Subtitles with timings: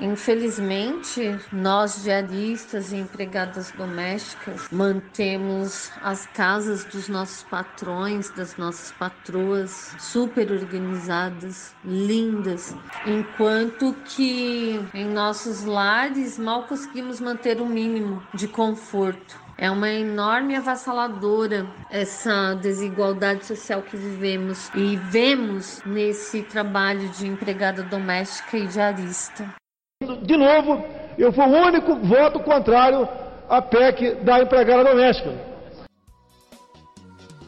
[0.00, 9.94] Infelizmente, nós diaristas e empregadas domésticas mantemos as casas dos nossos patrões, das nossas patroas
[10.00, 12.74] super organizadas, lindas,
[13.06, 19.38] enquanto que em nossos lares mal conseguimos manter o um mínimo de conforto.
[19.58, 27.82] É uma enorme avassaladora essa desigualdade social que vivemos e vemos nesse trabalho de empregada
[27.82, 29.61] doméstica e diarista.
[30.02, 30.84] De novo,
[31.16, 33.08] eu fui o único voto contrário
[33.48, 35.30] à PEC da empregada doméstica.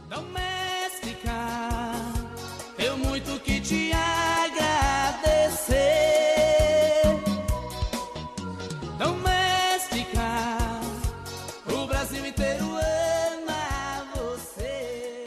[0.08, 1.32] Doméstica,
[2.78, 5.74] eu muito que te agradecer.
[8.98, 10.20] Doméstica,
[11.72, 15.24] o Brasil inteiro ama você.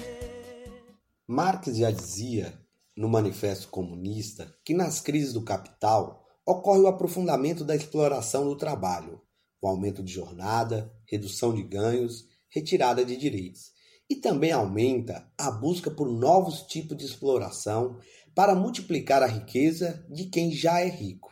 [1.27, 2.53] Marx já dizia
[2.95, 9.21] no Manifesto Comunista que nas crises do capital ocorre o aprofundamento da exploração do trabalho,
[9.61, 13.73] o aumento de jornada, redução de ganhos, retirada de direitos.
[14.09, 17.99] E também aumenta a busca por novos tipos de exploração
[18.33, 21.29] para multiplicar a riqueza de quem já é rico.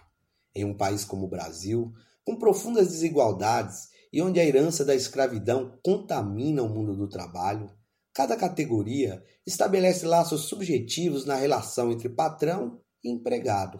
[0.54, 1.94] Em um país como o Brasil,
[2.26, 7.72] com profundas desigualdades e onde a herança da escravidão contamina o mundo do trabalho,
[8.14, 13.80] cada categoria estabelece laços subjetivos na relação entre patrão e empregado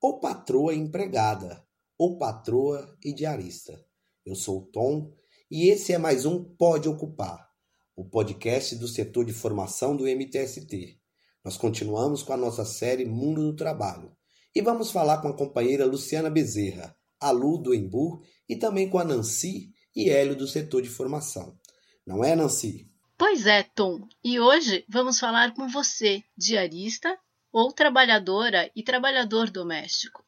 [0.00, 1.64] ou patroa empregada,
[1.98, 3.84] ou patroa e diarista.
[4.24, 5.12] Eu sou o Tom
[5.50, 7.48] e esse é mais um Pode Ocupar,
[7.96, 11.00] o podcast do setor de formação do MTST.
[11.44, 14.16] Nós continuamos com a nossa série Mundo do Trabalho
[14.54, 18.98] e vamos falar com a companheira Luciana Bezerra, a Lu do Embu e também com
[18.98, 21.58] a Nancy e Hélio do setor de formação.
[22.06, 22.88] Não é, Nancy?
[23.16, 24.06] Pois é, Tom.
[24.22, 27.18] E hoje vamos falar com você, diarista
[27.52, 30.24] ou trabalhadora e trabalhador doméstico.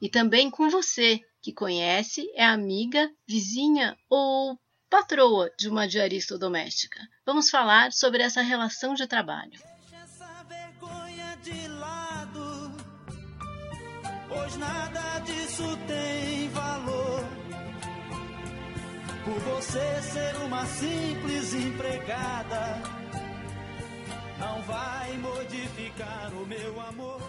[0.00, 7.00] E também com você, que conhece, é amiga, vizinha ou patroa de uma diarista doméstica.
[7.24, 9.52] Vamos falar sobre essa relação de trabalho.
[9.52, 12.72] Deixa essa vergonha de lado,
[14.28, 17.24] pois nada disso tem valor.
[19.24, 22.99] Por você ser uma simples empregada
[24.70, 27.20] vai modificar o meu amor.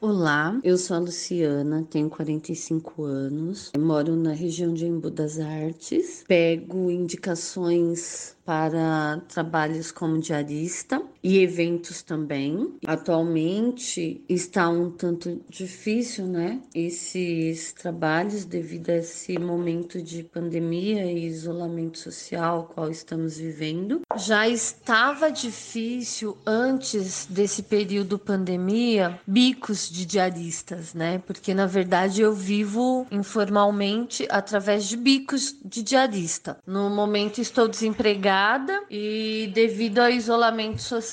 [0.00, 6.24] Olá, eu sou a Luciana, tenho 45 anos, moro na região de Embu das Artes,
[6.26, 12.74] pego indicações para trabalhos como diarista e eventos também.
[12.86, 16.60] Atualmente está um tanto difícil, né?
[16.74, 24.00] Esses trabalhos devido a esse momento de pandemia e isolamento social qual estamos vivendo.
[24.16, 31.22] Já estava difícil antes desse período pandemia, bicos de diaristas, né?
[31.26, 36.58] Porque na verdade eu vivo informalmente através de bicos de diarista.
[36.66, 41.09] No momento estou desempregada e devido ao isolamento social,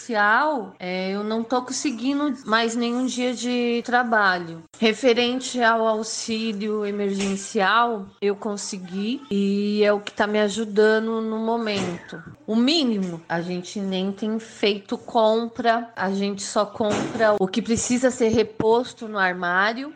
[0.80, 4.64] é, eu não tô conseguindo mais nenhum dia de trabalho.
[4.80, 12.22] Referente ao auxílio emergencial, eu consegui e é o que está me ajudando no momento.
[12.46, 18.12] O mínimo, a gente nem tem feito compra, a gente só compra o que precisa
[18.12, 19.94] ser reposto no armário.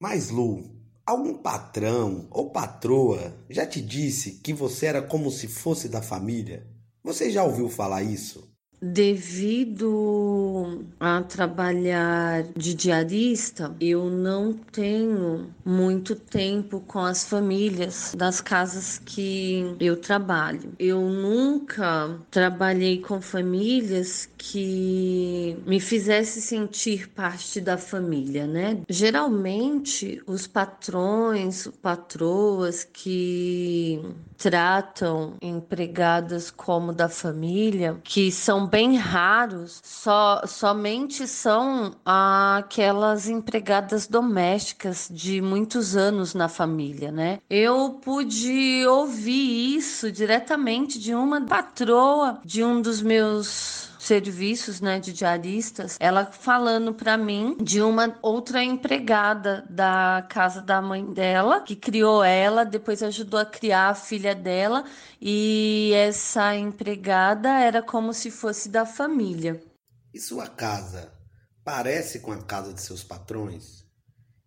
[0.00, 5.88] Mas Lu, Algum patrão ou patroa já te disse que você era como se fosse
[5.88, 6.64] da família?
[7.02, 8.51] Você já ouviu falar isso?
[8.84, 18.98] Devido a trabalhar de diarista, eu não tenho muito tempo com as famílias das casas
[18.98, 20.72] que eu trabalho.
[20.80, 28.80] Eu nunca trabalhei com famílias que me fizesse sentir parte da família, né?
[28.88, 34.02] Geralmente, os patrões, patroas que
[34.36, 45.10] tratam empregadas como da família, que são bem raros, só somente são aquelas empregadas domésticas
[45.12, 47.38] de muitos anos na família, né?
[47.50, 55.12] Eu pude ouvir isso diretamente de uma patroa de um dos meus serviços, né, de
[55.12, 61.76] diaristas, ela falando para mim de uma outra empregada da casa da mãe dela, que
[61.76, 64.84] criou ela, depois ajudou a criar a filha dela,
[65.20, 69.62] e essa empregada era como se fosse da família.
[70.12, 71.12] E sua casa
[71.64, 73.84] parece com a casa de seus patrões?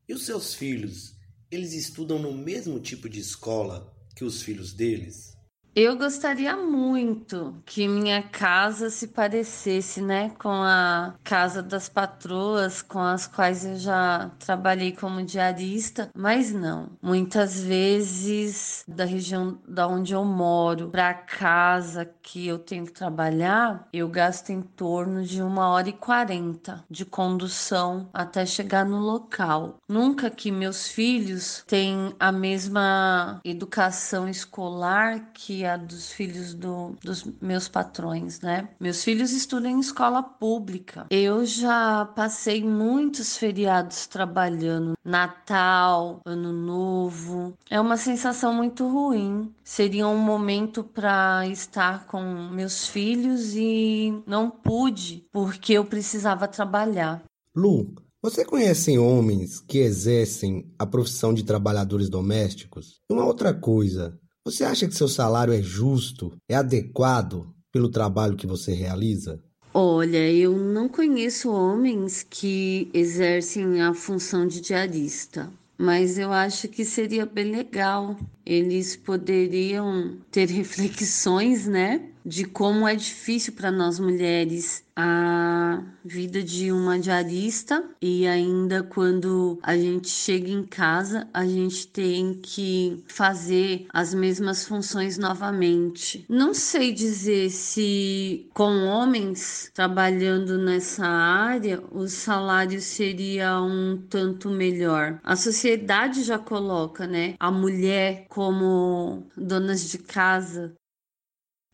[0.08, 1.16] E os seus filhos,
[1.50, 5.35] eles estudam no mesmo tipo de escola que os filhos deles?
[5.78, 13.00] Eu gostaria muito que minha casa se parecesse, né, com a casa das patroas com
[13.00, 16.92] as quais eu já trabalhei como diarista, mas não.
[17.02, 22.94] Muitas vezes da região da onde eu moro para a casa que eu tenho que
[22.94, 29.00] trabalhar, eu gasto em torno de uma hora e quarenta de condução até chegar no
[29.00, 29.76] local.
[29.90, 37.68] Nunca que meus filhos têm a mesma educação escolar que dos filhos do, dos meus
[37.68, 38.70] patrões, né?
[38.80, 41.08] Meus filhos estudam em escola pública.
[41.10, 47.58] Eu já passei muitos feriados trabalhando, Natal, Ano Novo.
[47.70, 49.52] É uma sensação muito ruim.
[49.64, 52.22] Seria um momento para estar com
[52.52, 57.24] meus filhos e não pude porque eu precisava trabalhar.
[57.56, 57.96] Lu,
[58.26, 63.00] você conhece homens que exercem a profissão de trabalhadores domésticos?
[63.08, 68.46] Uma outra coisa, você acha que seu salário é justo, é adequado pelo trabalho que
[68.46, 69.44] você realiza?
[69.74, 76.86] Olha, eu não conheço homens que exercem a função de diarista, mas eu acho que
[76.86, 78.16] seria bem legal.
[78.46, 86.72] Eles poderiam ter reflexões, né, de como é difícil para nós mulheres a vida de
[86.72, 93.88] uma diarista e ainda quando a gente chega em casa, a gente tem que fazer
[93.92, 96.26] as mesmas funções novamente.
[96.30, 105.20] Não sei dizer se com homens trabalhando nessa área o salário seria um tanto melhor.
[105.24, 110.76] A sociedade já coloca, né, a mulher como donas de casa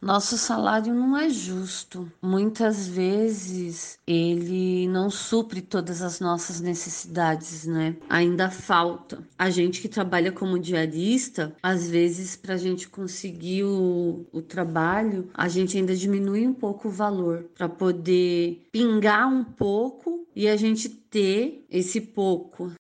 [0.02, 2.12] nosso salário não é justo.
[2.20, 7.96] Muitas vezes ele não supre todas as nossas necessidades, né?
[8.10, 9.20] Ainda falta.
[9.38, 15.30] A gente que trabalha como diarista, às vezes, para a gente conseguir o, o trabalho,
[15.36, 20.58] a gente ainda diminui um pouco o valor para poder pingar um pouco e a
[20.58, 22.72] gente ter esse pouco.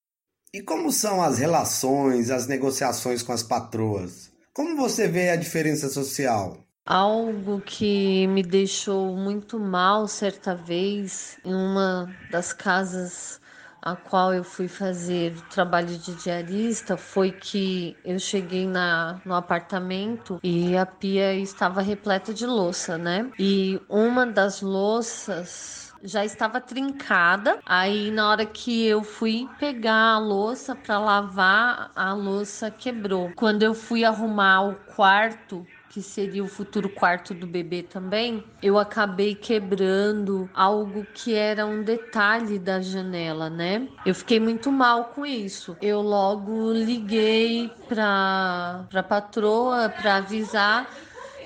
[0.53, 4.30] E como são as relações, as negociações com as patroas?
[4.53, 6.57] Como você vê a diferença social?
[6.86, 13.39] Algo que me deixou muito mal certa vez em uma das casas
[13.81, 20.38] a qual eu fui fazer trabalho de diarista foi que eu cheguei na, no apartamento
[20.44, 23.31] e a pia estava repleta de louça, né?
[23.39, 27.59] E uma das louças já estava trincada.
[27.65, 33.31] Aí na hora que eu fui pegar a louça para lavar, a louça quebrou.
[33.36, 38.80] Quando eu fui arrumar o quarto, que seria o futuro quarto do bebê também, eu
[38.80, 43.89] acabei quebrando algo que era um detalhe da janela, né?
[44.06, 45.77] Eu fiquei muito mal com isso.
[45.81, 50.89] Eu logo liguei para para patroa para avisar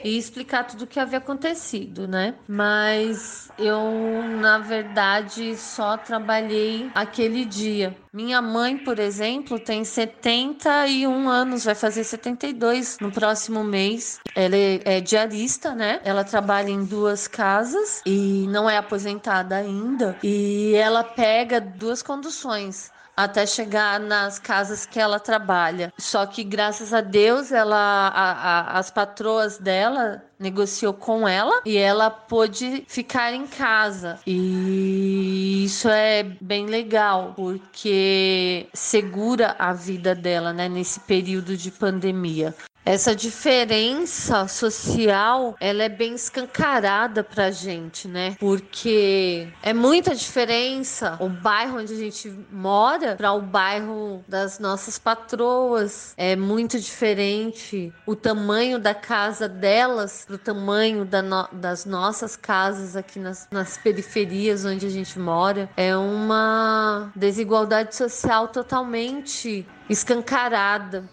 [0.05, 2.35] e explicar tudo o que havia acontecido, né?
[2.47, 7.97] Mas eu, na verdade, só trabalhei aquele dia.
[8.13, 14.19] Minha mãe, por exemplo, tem 71 anos, vai fazer 72 no próximo mês.
[14.35, 15.99] Ela é, é diarista, né?
[16.03, 20.15] Ela trabalha em duas casas e não é aposentada ainda.
[20.21, 25.93] E ela pega duas conduções até chegar nas casas que ela trabalha.
[25.97, 31.77] Só que graças a Deus, ela, a, a, as patroas dela negociou com ela e
[31.77, 34.19] ela pôde ficar em casa.
[34.27, 42.53] E isso é bem legal, porque segura a vida dela, né, nesse período de pandemia.
[42.85, 48.35] Essa diferença social, ela é bem escancarada pra gente, né?
[48.39, 54.99] Porque é muita diferença o bairro onde a gente mora para o bairro das nossas
[54.99, 56.13] patroas.
[56.15, 62.95] É muito diferente o tamanho da casa delas pro tamanho da no das nossas casas
[62.95, 65.67] aqui nas, nas periferias onde a gente mora.
[65.75, 71.09] É uma desigualdade social totalmente escancarada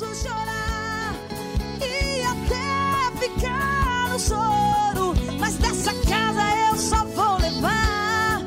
[0.00, 1.14] posso chorar
[1.78, 6.40] e até ficar no choro, mas dessa casa
[6.70, 8.42] eu só vou levar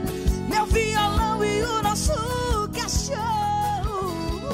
[0.50, 2.12] meu violão e o nosso
[2.74, 4.50] cachorro.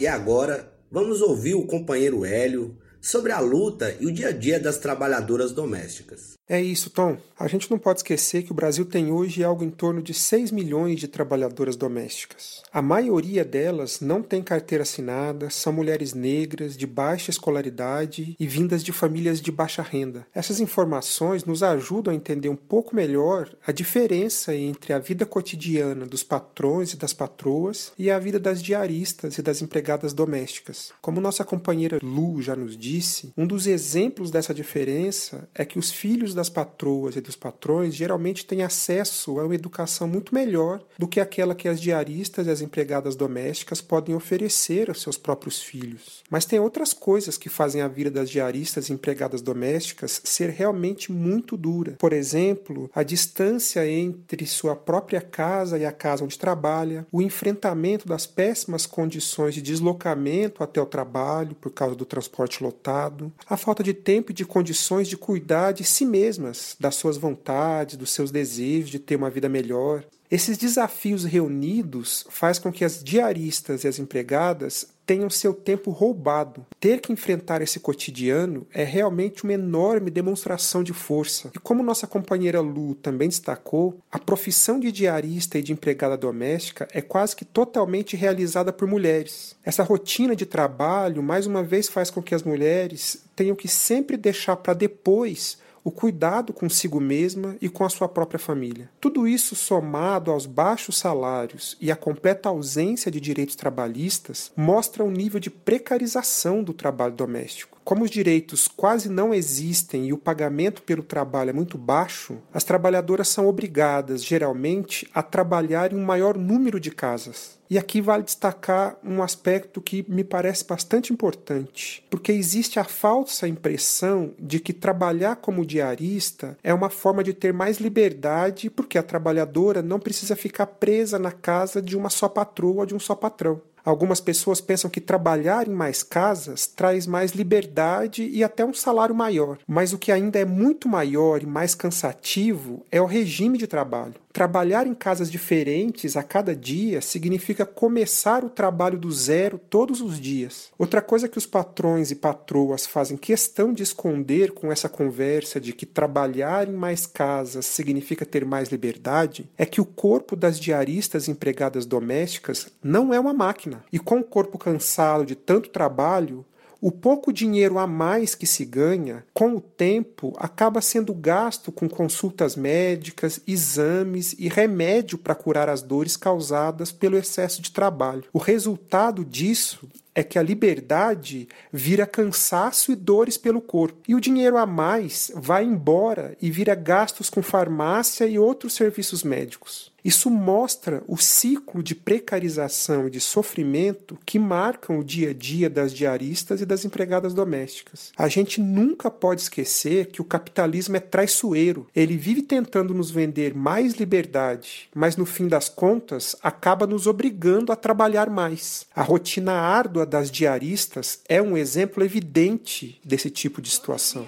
[0.00, 4.58] E agora vamos ouvir o companheiro Hélio sobre a luta e o dia a dia
[4.58, 6.37] das trabalhadoras domésticas.
[6.48, 7.18] É isso, Tom.
[7.38, 10.50] A gente não pode esquecer que o Brasil tem hoje algo em torno de 6
[10.50, 12.62] milhões de trabalhadoras domésticas.
[12.72, 18.82] A maioria delas não tem carteira assinada, são mulheres negras, de baixa escolaridade e vindas
[18.82, 20.26] de famílias de baixa renda.
[20.34, 26.06] Essas informações nos ajudam a entender um pouco melhor a diferença entre a vida cotidiana
[26.06, 30.92] dos patrões e das patroas e a vida das diaristas e das empregadas domésticas.
[31.00, 35.92] Como nossa companheira Lu já nos disse, um dos exemplos dessa diferença é que os
[35.92, 41.08] filhos das patroas e dos patrões geralmente têm acesso a uma educação muito melhor do
[41.08, 46.22] que aquela que as diaristas e as empregadas domésticas podem oferecer aos seus próprios filhos.
[46.30, 51.10] Mas tem outras coisas que fazem a vida das diaristas e empregadas domésticas ser realmente
[51.10, 51.96] muito dura.
[51.98, 58.06] Por exemplo, a distância entre sua própria casa e a casa onde trabalha, o enfrentamento
[58.06, 63.82] das péssimas condições de deslocamento até o trabalho por causa do transporte lotado, a falta
[63.82, 68.30] de tempo e de condições de cuidar de si mesmas, das suas vontades, dos seus
[68.30, 70.04] desejos de ter uma vida melhor.
[70.30, 76.66] Esses desafios reunidos faz com que as diaristas e as empregadas tenham seu tempo roubado.
[76.78, 81.50] Ter que enfrentar esse cotidiano é realmente uma enorme demonstração de força.
[81.54, 86.86] E como nossa companheira Lu também destacou, a profissão de diarista e de empregada doméstica
[86.92, 89.56] é quase que totalmente realizada por mulheres.
[89.64, 94.18] Essa rotina de trabalho, mais uma vez, faz com que as mulheres tenham que sempre
[94.18, 95.56] deixar para depois
[95.88, 98.90] o cuidado consigo mesma e com a sua própria família.
[99.00, 105.10] Tudo isso somado aos baixos salários e à completa ausência de direitos trabalhistas mostra um
[105.10, 107.77] nível de precarização do trabalho doméstico.
[107.88, 112.62] Como os direitos quase não existem e o pagamento pelo trabalho é muito baixo, as
[112.62, 117.58] trabalhadoras são obrigadas, geralmente, a trabalhar em um maior número de casas.
[117.70, 123.48] E aqui vale destacar um aspecto que me parece bastante importante, porque existe a falsa
[123.48, 129.02] impressão de que trabalhar como diarista é uma forma de ter mais liberdade, porque a
[129.02, 133.14] trabalhadora não precisa ficar presa na casa de uma só patroa ou de um só
[133.14, 133.62] patrão.
[133.88, 139.14] Algumas pessoas pensam que trabalhar em mais casas traz mais liberdade e até um salário
[139.14, 143.66] maior, mas o que ainda é muito maior e mais cansativo é o regime de
[143.66, 144.16] trabalho.
[144.38, 150.20] Trabalhar em casas diferentes a cada dia significa começar o trabalho do zero todos os
[150.20, 150.70] dias.
[150.78, 155.72] Outra coisa que os patrões e patroas fazem questão de esconder com essa conversa de
[155.72, 161.26] que trabalhar em mais casas significa ter mais liberdade é que o corpo das diaristas
[161.26, 163.84] empregadas domésticas não é uma máquina.
[163.92, 166.46] E com o corpo cansado de tanto trabalho,
[166.80, 171.88] o pouco dinheiro a mais que se ganha, com o tempo, acaba sendo gasto com
[171.88, 178.24] consultas médicas, exames e remédio para curar as dores causadas pelo excesso de trabalho.
[178.32, 184.00] O resultado disso é que a liberdade vira cansaço e dores pelo corpo.
[184.08, 189.22] E o dinheiro a mais vai embora e vira gastos com farmácia e outros serviços
[189.22, 189.92] médicos.
[190.04, 195.68] Isso mostra o ciclo de precarização e de sofrimento que marcam o dia a dia
[195.68, 198.12] das diaristas e das empregadas domésticas.
[198.16, 201.86] A gente nunca pode esquecer que o capitalismo é traiçoeiro.
[201.94, 207.72] Ele vive tentando nos vender mais liberdade, mas no fim das contas acaba nos obrigando
[207.72, 208.86] a trabalhar mais.
[208.94, 214.26] A rotina árdua das diaristas é um exemplo evidente desse tipo de situação.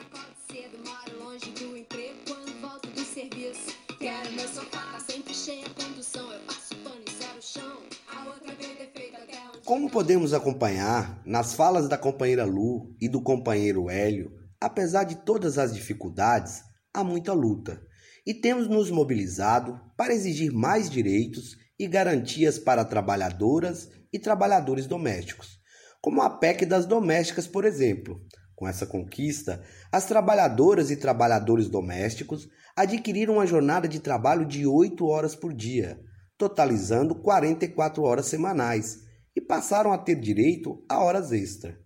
[9.65, 15.59] Como podemos acompanhar nas falas da companheira Lu e do companheiro Hélio, apesar de todas
[15.59, 17.81] as dificuldades, há muita luta.
[18.27, 25.60] E temos nos mobilizado para exigir mais direitos e garantias para trabalhadoras e trabalhadores domésticos,
[26.00, 28.21] como a PEC das domésticas, por exemplo.
[28.54, 35.07] Com essa conquista, as trabalhadoras e trabalhadores domésticos adquiriram uma jornada de trabalho de 8
[35.07, 35.99] horas por dia,
[36.37, 39.00] totalizando 44 horas semanais
[39.35, 41.78] e passaram a ter direito a horas extra.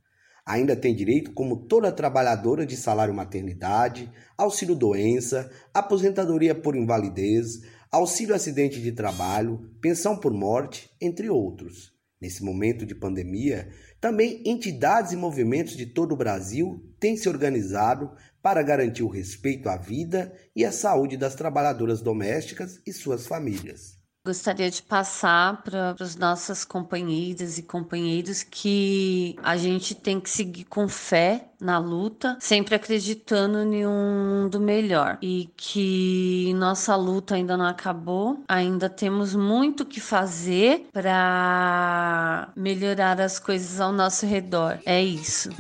[0.47, 8.35] Ainda tem direito, como toda trabalhadora, de salário maternidade, auxílio doença, aposentadoria por invalidez, auxílio
[8.35, 11.94] acidente de trabalho, pensão por morte, entre outros.
[12.25, 13.69] Nesse momento de pandemia,
[14.01, 19.69] também entidades e movimentos de todo o Brasil têm se organizado para garantir o respeito
[19.69, 23.99] à vida e à saúde das trabalhadoras domésticas e suas famílias.
[24.27, 30.65] Gostaria de passar para os nossas companheiras e companheiros que a gente tem que seguir
[30.65, 37.55] com fé na luta, sempre acreditando em um mundo melhor e que nossa luta ainda
[37.55, 44.79] não acabou, ainda temos muito que fazer para melhorar as coisas ao nosso redor.
[44.87, 45.51] É isso.